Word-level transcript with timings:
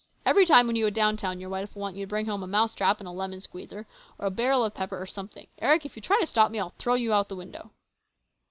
Every 0.25 0.45
time 0.47 0.65
when 0.65 0.75
you 0.75 0.87
go 0.87 0.89
down 0.89 1.15
town 1.15 1.39
your 1.39 1.51
wife 1.51 1.75
will 1.75 1.83
want 1.83 1.95
you 1.95 2.03
to 2.03 2.09
bring 2.09 2.25
home 2.25 2.41
a 2.41 2.47
mouse 2.47 2.73
trap 2.73 2.97
and 2.97 3.07
a 3.07 3.11
lemon 3.11 3.39
squeezer, 3.39 3.85
or 4.17 4.25
a 4.25 4.31
barrel 4.31 4.65
of 4.65 4.73
pepper 4.73 4.99
or 4.99 5.05
something. 5.05 5.45
Eric, 5.59 5.85
if 5.85 5.95
you 5.95 6.01
try 6.01 6.19
to 6.19 6.25
stop 6.25 6.49
me, 6.49 6.59
I'll 6.59 6.73
throw 6.79 6.95
you 6.95 7.11
through 7.11 7.25
the 7.27 7.35
window." 7.35 7.69